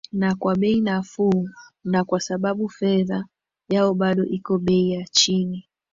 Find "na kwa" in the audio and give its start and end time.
0.11-0.55, 1.83-2.19